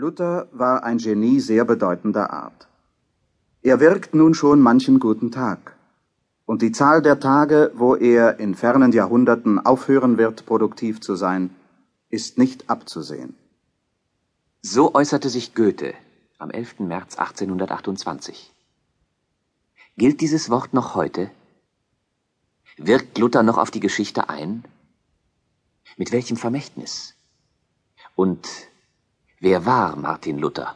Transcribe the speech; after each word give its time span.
Luther 0.00 0.48
war 0.50 0.82
ein 0.82 0.96
Genie 0.96 1.40
sehr 1.40 1.66
bedeutender 1.66 2.32
Art. 2.32 2.68
Er 3.60 3.80
wirkt 3.80 4.14
nun 4.14 4.32
schon 4.32 4.62
manchen 4.62 4.98
guten 4.98 5.30
Tag. 5.30 5.76
Und 6.46 6.62
die 6.62 6.72
Zahl 6.72 7.02
der 7.02 7.20
Tage, 7.20 7.70
wo 7.74 7.96
er 7.96 8.40
in 8.40 8.54
fernen 8.54 8.92
Jahrhunderten 8.92 9.58
aufhören 9.58 10.16
wird, 10.16 10.46
produktiv 10.46 11.02
zu 11.02 11.16
sein, 11.16 11.50
ist 12.08 12.38
nicht 12.38 12.70
abzusehen. 12.70 13.34
So 14.62 14.94
äußerte 14.94 15.28
sich 15.28 15.54
Goethe 15.54 15.92
am 16.38 16.50
11. 16.50 16.80
März 16.80 17.18
1828. 17.18 18.54
Gilt 19.98 20.22
dieses 20.22 20.48
Wort 20.48 20.72
noch 20.72 20.94
heute? 20.94 21.30
Wirkt 22.78 23.18
Luther 23.18 23.42
noch 23.42 23.58
auf 23.58 23.70
die 23.70 23.80
Geschichte 23.80 24.30
ein? 24.30 24.64
Mit 25.98 26.10
welchem 26.10 26.38
Vermächtnis? 26.38 27.14
Und 28.14 28.69
wer 29.40 29.66
war 29.66 29.96
Martin 29.96 30.38
Luther? 30.38 30.74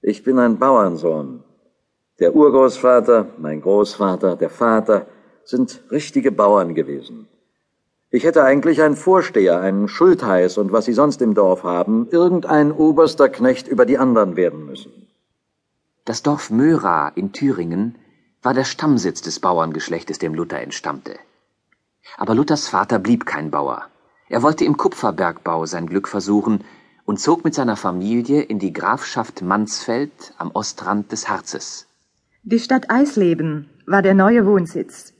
Ich 0.00 0.22
bin 0.22 0.38
ein 0.38 0.58
Bauernsohn. 0.58 1.42
Der 2.20 2.34
Urgroßvater, 2.34 3.26
mein 3.38 3.60
Großvater, 3.60 4.36
der 4.36 4.50
Vater 4.50 5.06
sind 5.44 5.82
richtige 5.90 6.32
Bauern 6.32 6.74
gewesen. 6.74 7.28
Ich 8.10 8.24
hätte 8.24 8.44
eigentlich 8.44 8.82
einen 8.82 8.96
Vorsteher, 8.96 9.60
einen 9.60 9.88
Schultheiß 9.88 10.58
und 10.58 10.72
was 10.72 10.84
sie 10.84 10.92
sonst 10.92 11.22
im 11.22 11.34
Dorf 11.34 11.64
haben, 11.64 12.08
irgendein 12.10 12.72
oberster 12.72 13.28
Knecht 13.28 13.68
über 13.68 13.84
die 13.84 13.98
anderen 13.98 14.36
werden 14.36 14.64
müssen. 14.66 15.08
Das 16.04 16.22
Dorf 16.22 16.50
Möra 16.50 17.08
in 17.14 17.32
Thüringen 17.32 17.96
war 18.42 18.54
der 18.54 18.64
Stammsitz 18.64 19.22
des 19.22 19.38
Bauerngeschlechtes, 19.40 20.18
dem 20.18 20.34
Luther 20.34 20.60
entstammte. 20.60 21.18
Aber 22.16 22.34
Luthers 22.34 22.68
Vater 22.68 22.98
blieb 22.98 23.26
kein 23.26 23.50
Bauer. 23.50 23.84
Er 24.28 24.42
wollte 24.42 24.64
im 24.64 24.76
Kupferbergbau 24.76 25.66
sein 25.66 25.86
Glück 25.86 26.08
versuchen 26.08 26.64
und 27.10 27.18
zog 27.18 27.42
mit 27.42 27.54
seiner 27.54 27.74
Familie 27.74 28.40
in 28.40 28.60
die 28.60 28.72
Grafschaft 28.72 29.42
Mansfeld 29.42 30.12
am 30.38 30.52
Ostrand 30.52 31.10
des 31.10 31.28
Harzes. 31.28 31.88
Die 32.44 32.60
Stadt 32.60 32.88
Eisleben 32.88 33.68
war 33.84 34.00
der 34.00 34.14
neue 34.14 34.46
Wohnsitz. 34.46 35.12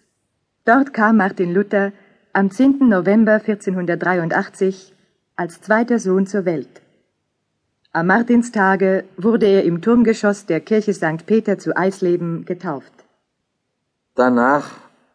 Dort 0.64 0.94
kam 0.94 1.16
Martin 1.16 1.52
Luther 1.52 1.90
am 2.32 2.48
10. 2.48 2.88
November 2.88 3.40
1483 3.44 4.94
als 5.34 5.62
zweiter 5.62 5.98
Sohn 5.98 6.28
zur 6.28 6.44
Welt. 6.44 6.80
Am 7.90 8.06
Martinstage 8.06 9.02
wurde 9.16 9.46
er 9.46 9.64
im 9.64 9.82
Turmgeschoss 9.82 10.46
der 10.46 10.60
Kirche 10.60 10.94
St. 10.94 11.26
Peter 11.26 11.58
zu 11.58 11.76
Eisleben 11.76 12.44
getauft. 12.44 12.92
Danach 14.14 14.70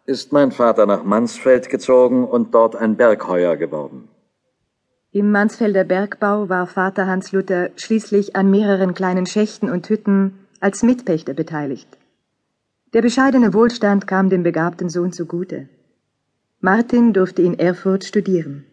ist 0.06 0.34
mein 0.34 0.52
Vater 0.52 0.86
nach 0.86 1.06
Mansfeld 1.06 1.70
gezogen 1.70 2.26
und 2.26 2.54
dort 2.54 2.76
ein 2.76 2.98
Bergheuer 2.98 3.56
geworden. 3.56 4.10
Im 5.20 5.32
Mansfelder 5.32 5.86
Bergbau 5.86 6.50
war 6.50 6.68
Vater 6.68 7.08
Hans 7.08 7.32
Luther 7.32 7.70
schließlich 7.78 8.36
an 8.36 8.52
mehreren 8.52 8.94
kleinen 8.94 9.26
Schächten 9.26 9.70
und 9.70 9.88
Hütten 9.88 10.34
als 10.60 10.84
Mitpächter 10.84 11.34
beteiligt. 11.34 11.88
Der 12.94 13.02
bescheidene 13.02 13.54
Wohlstand 13.54 14.08
kam 14.08 14.30
dem 14.30 14.44
begabten 14.44 14.90
Sohn 14.90 15.14
zugute. 15.14 15.70
Martin 16.60 17.14
durfte 17.14 17.44
in 17.44 17.58
Erfurt 17.58 18.04
studieren. 18.04 18.66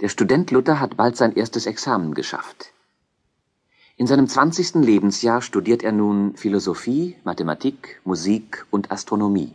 Der 0.00 0.08
Student 0.08 0.50
Luther 0.50 0.80
hat 0.80 0.96
bald 0.96 1.18
sein 1.18 1.34
erstes 1.36 1.66
Examen 1.66 2.14
geschafft. 2.14 2.72
In 3.98 4.06
seinem 4.06 4.28
20. 4.28 4.76
Lebensjahr 4.76 5.42
studiert 5.42 5.82
er 5.82 5.92
nun 5.92 6.36
Philosophie, 6.36 7.16
Mathematik, 7.22 8.00
Musik 8.04 8.64
und 8.70 8.90
Astronomie. 8.90 9.52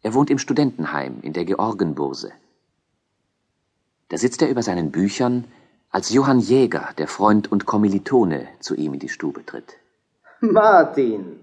Er 0.00 0.14
wohnt 0.14 0.30
im 0.30 0.38
Studentenheim 0.38 1.18
in 1.22 1.32
der 1.32 1.44
Georgenburse. 1.44 2.30
Da 4.08 4.18
sitzt 4.18 4.42
er 4.42 4.50
über 4.50 4.62
seinen 4.62 4.90
Büchern, 4.90 5.44
als 5.90 6.10
Johann 6.12 6.40
Jäger, 6.40 6.88
der 6.98 7.08
Freund 7.08 7.50
und 7.50 7.66
Kommilitone, 7.66 8.48
zu 8.60 8.74
ihm 8.74 8.94
in 8.94 9.00
die 9.00 9.08
Stube 9.08 9.46
tritt. 9.46 9.76
Martin, 10.40 11.40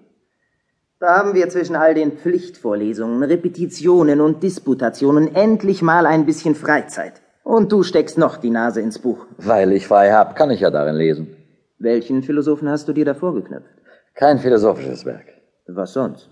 da 1.00 1.18
haben 1.18 1.34
wir 1.34 1.50
zwischen 1.50 1.76
all 1.76 1.96
den 1.96 2.12
Pflichtvorlesungen, 2.12 3.24
Repetitionen 3.24 4.22
und 4.22 4.44
Disputationen 4.44 5.34
endlich 5.36 5.82
mal 5.82 6.06
ein 6.06 6.26
bisschen 6.26 6.54
Freizeit. 6.54 7.14
Und 7.44 7.72
du 7.72 7.82
steckst 7.82 8.20
noch 8.20 8.38
die 8.38 8.52
Nase 8.52 8.82
ins 8.82 9.00
Buch. 9.00 9.26
Weil 9.38 9.72
ich 9.72 9.88
frei 9.88 10.12
hab, 10.12 10.36
kann 10.36 10.52
ich 10.52 10.60
ja 10.60 10.70
darin 10.70 10.96
lesen. 10.96 11.36
Welchen 11.80 12.22
Philosophen 12.22 12.70
hast 12.70 12.88
du 12.88 12.94
dir 12.94 13.06
da 13.06 13.16
vorgeknöpft? 13.16 13.74
Kein 14.14 14.38
philosophisches 14.38 15.06
Werk. 15.06 15.26
Was 15.66 15.94
sonst? 15.94 16.30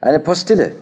Eine 0.00 0.20
Postille, 0.20 0.72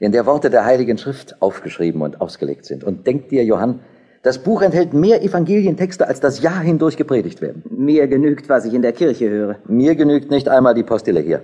in 0.00 0.12
der 0.12 0.26
Worte 0.26 0.50
der 0.50 0.66
Heiligen 0.66 0.98
Schrift 0.98 1.40
aufgeschrieben 1.40 2.02
und 2.02 2.20
ausgelegt 2.20 2.66
sind. 2.66 2.84
Und 2.84 3.06
denk 3.06 3.30
dir, 3.30 3.44
Johann, 3.44 3.80
das 4.24 4.38
Buch 4.38 4.62
enthält 4.62 4.94
mehr 4.94 5.22
Evangelientexte, 5.22 6.08
als 6.08 6.18
das 6.18 6.40
Jahr 6.40 6.60
hindurch 6.60 6.96
gepredigt 6.96 7.42
werden. 7.42 7.62
Mir 7.68 8.08
genügt, 8.08 8.48
was 8.48 8.64
ich 8.64 8.72
in 8.72 8.80
der 8.80 8.92
Kirche 8.92 9.28
höre. 9.28 9.56
Mir 9.66 9.94
genügt 9.96 10.30
nicht 10.30 10.48
einmal 10.48 10.74
die 10.74 10.82
Postille 10.82 11.20
hier. 11.20 11.42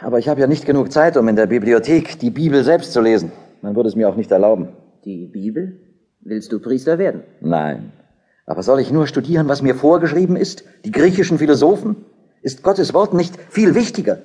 Aber 0.00 0.20
ich 0.20 0.28
habe 0.28 0.40
ja 0.40 0.46
nicht 0.46 0.64
genug 0.64 0.92
Zeit, 0.92 1.16
um 1.16 1.26
in 1.26 1.34
der 1.34 1.46
Bibliothek 1.46 2.20
die 2.20 2.30
Bibel 2.30 2.62
selbst 2.62 2.92
zu 2.92 3.00
lesen. 3.00 3.32
Man 3.62 3.74
würde 3.74 3.88
es 3.88 3.96
mir 3.96 4.08
auch 4.08 4.14
nicht 4.14 4.30
erlauben. 4.30 4.68
Die 5.04 5.26
Bibel? 5.26 5.80
Willst 6.20 6.52
du 6.52 6.60
Priester 6.60 6.98
werden? 6.98 7.24
Nein. 7.40 7.92
Aber 8.46 8.62
soll 8.62 8.78
ich 8.78 8.92
nur 8.92 9.08
studieren, 9.08 9.48
was 9.48 9.60
mir 9.60 9.74
vorgeschrieben 9.74 10.36
ist? 10.36 10.64
Die 10.84 10.92
griechischen 10.92 11.38
Philosophen? 11.38 11.96
Ist 12.42 12.62
Gottes 12.62 12.94
Wort 12.94 13.12
nicht 13.12 13.34
viel 13.50 13.74
wichtiger? 13.74 14.18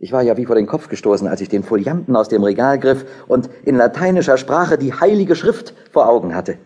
Ich 0.00 0.12
war 0.12 0.22
ja 0.22 0.36
wie 0.36 0.46
vor 0.46 0.54
den 0.54 0.66
Kopf 0.66 0.88
gestoßen, 0.88 1.26
als 1.26 1.40
ich 1.40 1.48
den 1.48 1.64
Folianten 1.64 2.14
aus 2.14 2.28
dem 2.28 2.44
Regal 2.44 2.78
griff 2.78 3.04
und 3.26 3.50
in 3.64 3.76
lateinischer 3.76 4.38
Sprache 4.38 4.78
die 4.78 4.94
heilige 4.94 5.34
Schrift 5.34 5.74
vor 5.90 6.08
Augen 6.08 6.34
hatte. 6.34 6.58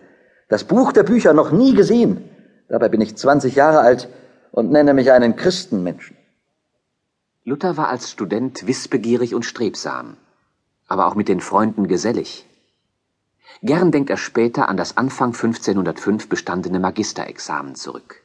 Das 0.49 0.65
Buch 0.65 0.93
der 0.93 1.03
Bücher 1.03 1.33
noch 1.33 1.51
nie 1.51 1.75
gesehen. 1.75 2.29
Dabei 2.69 2.91
bin 2.91 3.01
ich 3.01 3.17
20 3.17 3.55
Jahre 3.55 3.81
alt 3.81 4.09
und 4.51 4.71
nenne 4.71 4.93
mich 4.93 5.11
einen 5.13 5.35
Christenmenschen. 5.35 6.17
Luther 7.45 7.77
war 7.77 7.89
als 7.89 8.11
Student 8.11 8.67
wissbegierig 8.67 9.35
und 9.35 9.45
strebsam, 9.45 10.17
aber 10.87 11.07
auch 11.07 11.15
mit 11.15 11.29
den 11.29 11.41
Freunden 11.41 11.89
gesellig. 11.89 12.47
Gern 13.63 13.91
denkt 13.91 14.11
er 14.11 14.17
später 14.17 14.69
an 14.69 14.77
das 14.77 14.97
Anfang 14.97 15.29
1505 15.29 16.29
bestandene 16.29 16.79
Magisterexamen 16.79 17.75
zurück. 17.75 18.22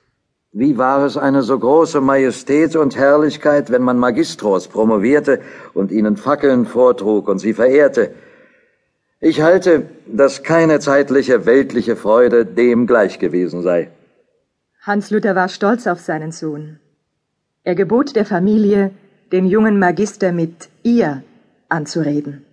Wie 0.59 0.75
war 0.79 1.06
es 1.06 1.18
eine 1.18 1.44
so 1.44 1.59
große 1.59 2.01
Majestät 2.01 2.75
und 2.75 2.95
Herrlichkeit, 2.95 3.69
wenn 3.69 3.84
man 3.84 4.00
Magistros 4.00 4.68
promovierte 4.68 5.40
und 5.75 5.91
ihnen 5.91 6.18
Fackeln 6.18 6.66
vortrug 6.66 7.28
und 7.28 7.38
sie 7.38 7.53
verehrte. 7.53 8.09
Ich 9.19 9.41
halte, 9.41 9.84
dass 10.07 10.41
keine 10.41 10.79
zeitliche 10.79 11.45
weltliche 11.45 11.95
Freude 11.95 12.44
dem 12.44 12.88
gleich 12.88 13.19
gewesen 13.19 13.62
sei. 13.62 13.91
Hans 14.81 15.12
Luther 15.12 15.35
war 15.35 15.47
stolz 15.47 15.85
auf 15.85 16.00
seinen 16.00 16.31
Sohn. 16.31 16.79
Er 17.63 17.75
gebot 17.75 18.16
der 18.16 18.25
Familie, 18.25 18.89
den 19.31 19.45
jungen 19.45 19.78
Magister 19.78 20.31
mit 20.31 20.69
ihr 20.81 21.22
anzureden. 21.69 22.44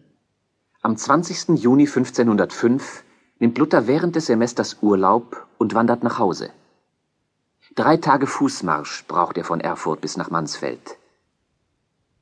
Am 0.83 0.99
20. 0.99 1.59
Juni 1.59 1.87
1505 1.87 3.03
nimmt 3.39 3.57
Luther 3.57 3.87
während 3.87 4.15
des 4.15 4.27
Semesters 4.27 4.77
Urlaub 4.83 5.47
und 5.57 5.75
wandert 5.75 6.03
nach 6.05 6.19
Hause. 6.19 6.51
Drei 7.77 7.97
Tage 7.97 8.29
Fußmarsch 8.29 9.05
braucht 9.09 9.37
er 9.37 9.43
von 9.43 9.61
Erfurt 9.61 10.01
bis 10.01 10.17
nach 10.17 10.31
Mansfeld. 10.31 10.97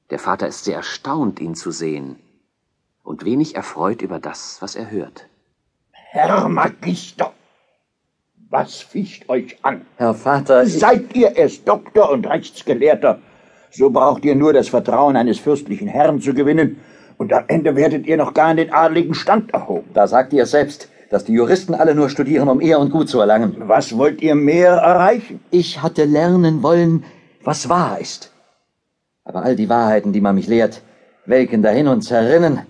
Der 0.08 0.18
Vater 0.18 0.46
ist 0.46 0.64
sehr 0.64 0.76
erstaunt, 0.76 1.40
ihn 1.40 1.54
zu 1.54 1.70
sehen 1.70 2.16
und 3.02 3.26
wenig 3.26 3.54
erfreut 3.54 4.00
über 4.00 4.18
das, 4.18 4.62
was 4.62 4.76
er 4.76 4.90
hört. 4.90 5.26
Herr 5.90 6.48
Magister, 6.48 7.34
was 8.48 8.80
ficht 8.80 9.28
euch 9.28 9.62
an? 9.62 9.84
Herr 9.98 10.14
Vater, 10.14 10.62
ich... 10.62 10.78
seid 10.78 11.14
ihr 11.14 11.36
erst 11.36 11.68
Doktor 11.68 12.10
und 12.10 12.26
Rechtsgelehrter, 12.26 13.20
so 13.70 13.90
braucht 13.90 14.24
ihr 14.24 14.34
nur 14.34 14.54
das 14.54 14.68
Vertrauen 14.68 15.16
eines 15.16 15.38
fürstlichen 15.38 15.88
Herrn 15.88 16.22
zu 16.22 16.32
gewinnen 16.32 16.80
und 17.18 17.30
am 17.34 17.44
Ende 17.48 17.76
werdet 17.76 18.06
ihr 18.06 18.16
noch 18.16 18.32
gar 18.32 18.50
in 18.52 18.56
den 18.56 18.72
adeligen 18.72 19.14
Stand 19.14 19.52
erhoben. 19.52 19.90
Da 19.92 20.06
sagt 20.06 20.32
ihr 20.32 20.46
selbst, 20.46 20.88
dass 21.12 21.24
die 21.24 21.34
Juristen 21.34 21.74
alle 21.74 21.94
nur 21.94 22.08
studieren, 22.08 22.48
um 22.48 22.62
Ehr 22.62 22.80
und 22.80 22.90
Gut 22.90 23.10
zu 23.10 23.20
erlangen. 23.20 23.54
Was 23.58 23.98
wollt 23.98 24.22
ihr 24.22 24.34
mehr 24.34 24.72
erreichen? 24.72 25.40
Ich 25.50 25.82
hatte 25.82 26.04
lernen 26.04 26.62
wollen, 26.62 27.04
was 27.44 27.68
wahr 27.68 27.98
ist. 28.00 28.32
Aber 29.22 29.42
all 29.42 29.54
die 29.54 29.68
Wahrheiten, 29.68 30.14
die 30.14 30.22
man 30.22 30.34
mich 30.34 30.46
lehrt, 30.46 30.80
welken 31.26 31.62
dahin 31.62 31.86
und 31.86 32.00
zerrinnen, 32.00 32.60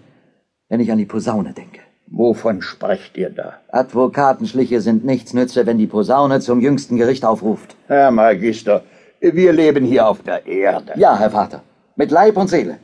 wenn 0.69 0.81
ich 0.81 0.91
an 0.91 0.99
die 0.99 1.07
Posaune 1.07 1.53
denke. 1.53 1.81
Wovon 2.09 2.63
sprecht 2.63 3.17
ihr 3.17 3.31
da? 3.31 3.55
Advokatenschliche 3.69 4.81
sind 4.81 5.05
nichts 5.05 5.33
nütze, 5.33 5.65
wenn 5.65 5.79
die 5.79 5.87
Posaune 5.87 6.41
zum 6.41 6.61
jüngsten 6.61 6.97
Gericht 6.97 7.25
aufruft. 7.25 7.77
Herr 7.87 8.11
Magister, 8.11 8.83
wir 9.21 9.53
leben 9.53 9.85
hier 9.85 10.09
auf 10.09 10.21
der 10.23 10.45
Erde. 10.47 10.95
Ja, 10.97 11.17
Herr 11.17 11.31
Vater, 11.31 11.63
mit 11.95 12.11
Leib 12.11 12.37
und 12.37 12.49
Seele. 12.49 12.79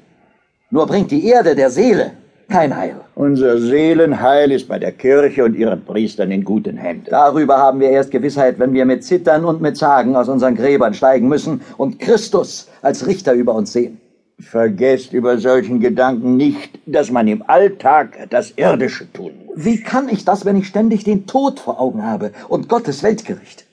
Nur 0.70 0.86
bringt 0.86 1.10
die 1.10 1.26
Erde 1.26 1.56
der 1.56 1.70
Seele 1.70 2.12
kein 2.48 2.76
Heil. 2.76 2.96
Unser 3.14 3.58
Seelenheil 3.58 4.50
ist 4.52 4.68
bei 4.68 4.78
der 4.78 4.92
Kirche 4.92 5.44
und 5.44 5.54
ihren 5.54 5.84
Priestern 5.84 6.30
in 6.30 6.44
guten 6.44 6.76
Händen. 6.76 7.06
Darüber 7.10 7.58
haben 7.58 7.80
wir 7.80 7.90
erst 7.90 8.10
Gewissheit, 8.10 8.58
wenn 8.58 8.72
wir 8.72 8.84
mit 8.84 9.04
Zittern 9.04 9.44
und 9.44 9.60
mit 9.60 9.76
Zagen 9.76 10.16
aus 10.16 10.28
unseren 10.28 10.54
Gräbern 10.54 10.94
steigen 10.94 11.28
müssen 11.28 11.60
und 11.76 11.98
Christus 11.98 12.68
als 12.82 13.06
Richter 13.06 13.32
über 13.34 13.54
uns 13.54 13.72
sehen. 13.72 14.00
Vergesst 14.40 15.12
über 15.12 15.38
solchen 15.38 15.80
Gedanken 15.80 16.36
nicht, 16.36 16.78
dass 16.86 17.10
man 17.10 17.26
im 17.26 17.42
Alltag 17.48 18.28
das 18.30 18.52
Irdische 18.52 19.12
tun 19.12 19.32
muss. 19.46 19.64
Wie 19.64 19.80
kann 19.80 20.08
ich 20.08 20.24
das, 20.24 20.44
wenn 20.44 20.56
ich 20.56 20.68
ständig 20.68 21.02
den 21.04 21.26
Tod 21.26 21.58
vor 21.58 21.80
Augen 21.80 22.04
habe 22.04 22.30
und 22.48 22.68
Gottes 22.68 23.02
Weltgericht? 23.02 23.68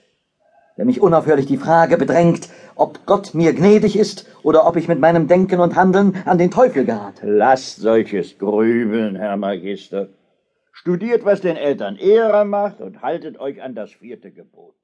der 0.77 0.85
mich 0.85 1.01
unaufhörlich 1.01 1.45
die 1.45 1.57
Frage 1.57 1.97
bedrängt, 1.97 2.49
ob 2.75 3.05
Gott 3.05 3.33
mir 3.33 3.53
gnädig 3.53 3.97
ist 3.97 4.25
oder 4.43 4.67
ob 4.67 4.75
ich 4.75 4.87
mit 4.87 4.99
meinem 4.99 5.27
Denken 5.27 5.59
und 5.59 5.75
Handeln 5.75 6.21
an 6.25 6.37
den 6.37 6.51
Teufel 6.51 6.85
gerate. 6.85 7.27
Lasst 7.27 7.77
solches 7.77 8.37
Grübeln, 8.37 9.15
Herr 9.15 9.37
Magister. 9.37 10.09
Studiert, 10.71 11.25
was 11.25 11.41
den 11.41 11.55
Eltern 11.57 11.95
Ehre 11.95 12.45
macht 12.45 12.81
und 12.81 13.01
haltet 13.01 13.39
euch 13.39 13.61
an 13.61 13.75
das 13.75 13.91
vierte 13.91 14.31
Gebot. 14.31 14.75